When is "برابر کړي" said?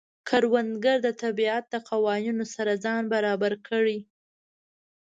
3.13-3.99